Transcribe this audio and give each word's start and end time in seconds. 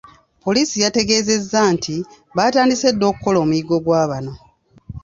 Poliisi 0.43 0.75
yategeezezza 0.83 1.61
nti, 1.75 1.95
baatandise 2.35 2.87
dda 2.93 3.05
okukola 3.11 3.37
omuyiggo 3.43 3.75
gwa 3.85 4.03
bano. 4.11 4.33